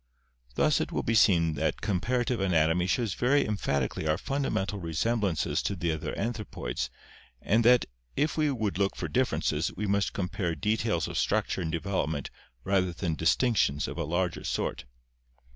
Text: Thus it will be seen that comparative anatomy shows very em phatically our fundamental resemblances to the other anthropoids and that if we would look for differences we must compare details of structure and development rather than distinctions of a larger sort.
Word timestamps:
Thus 0.55 0.81
it 0.81 0.91
will 0.91 1.03
be 1.03 1.13
seen 1.13 1.53
that 1.53 1.79
comparative 1.81 2.39
anatomy 2.39 2.87
shows 2.87 3.13
very 3.13 3.47
em 3.47 3.55
phatically 3.55 4.09
our 4.09 4.17
fundamental 4.17 4.79
resemblances 4.79 5.61
to 5.61 5.75
the 5.75 5.91
other 5.91 6.17
anthropoids 6.17 6.89
and 7.39 7.63
that 7.65 7.85
if 8.15 8.35
we 8.35 8.49
would 8.49 8.79
look 8.79 8.95
for 8.95 9.07
differences 9.07 9.71
we 9.77 9.85
must 9.85 10.11
compare 10.13 10.55
details 10.55 11.07
of 11.07 11.19
structure 11.19 11.61
and 11.61 11.71
development 11.71 12.31
rather 12.63 12.91
than 12.93 13.13
distinctions 13.13 13.87
of 13.87 13.99
a 13.99 14.03
larger 14.03 14.43
sort. 14.43 14.85